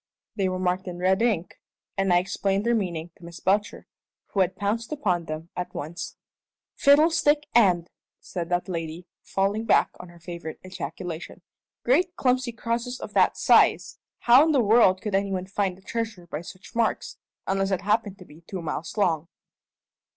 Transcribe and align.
They 0.35 0.49
were 0.49 0.57
marked 0.57 0.87
in 0.87 0.97
red 0.97 1.21
ink, 1.21 1.59
and 1.95 2.11
I 2.11 2.17
explained 2.17 2.65
their 2.65 2.73
meaning 2.73 3.11
to 3.15 3.23
Miss 3.23 3.39
Belcher, 3.39 3.85
who 4.29 4.39
had 4.39 4.55
pounced 4.55 4.91
upon 4.91 5.25
them 5.25 5.49
at 5.55 5.75
once. 5.75 6.15
"Fiddlestick 6.73 7.45
end!" 7.53 7.91
said 8.19 8.49
that 8.49 8.67
lady, 8.67 9.05
falling 9.21 9.63
back 9.65 9.91
on 9.99 10.09
her 10.09 10.17
favourite 10.19 10.57
ejaculation. 10.65 11.43
"Great 11.83 12.15
clumsy 12.15 12.51
crosses 12.51 12.99
of 12.99 13.13
that 13.13 13.37
size! 13.37 13.99
How 14.21 14.43
in 14.43 14.53
the 14.53 14.63
world 14.63 15.03
could 15.03 15.13
any 15.13 15.31
one 15.31 15.45
find 15.45 15.77
a 15.77 15.81
treasure 15.81 16.25
by 16.25 16.41
such 16.41 16.73
marks, 16.73 17.17
unless 17.45 17.69
it 17.69 17.81
happened 17.81 18.17
to 18.17 18.25
be 18.25 18.41
two 18.47 18.63
miles 18.63 18.97
long?" 18.97 19.27